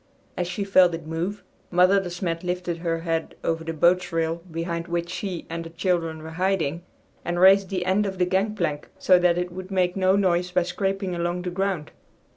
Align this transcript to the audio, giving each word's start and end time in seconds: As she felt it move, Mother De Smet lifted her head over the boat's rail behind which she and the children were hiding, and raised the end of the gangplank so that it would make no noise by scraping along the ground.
As 0.35 0.47
she 0.47 0.63
felt 0.63 0.95
it 0.95 1.05
move, 1.05 1.43
Mother 1.69 1.99
De 1.99 2.09
Smet 2.09 2.43
lifted 2.43 2.77
her 2.77 3.01
head 3.01 3.35
over 3.43 3.63
the 3.63 3.71
boat's 3.71 4.11
rail 4.11 4.37
behind 4.49 4.87
which 4.87 5.11
she 5.11 5.45
and 5.47 5.63
the 5.63 5.69
children 5.69 6.23
were 6.23 6.31
hiding, 6.31 6.81
and 7.23 7.39
raised 7.39 7.69
the 7.69 7.85
end 7.85 8.07
of 8.07 8.17
the 8.17 8.25
gangplank 8.25 8.87
so 8.97 9.19
that 9.19 9.37
it 9.37 9.51
would 9.51 9.69
make 9.69 9.95
no 9.95 10.15
noise 10.15 10.49
by 10.49 10.63
scraping 10.63 11.13
along 11.13 11.43
the 11.43 11.51
ground. 11.51 11.91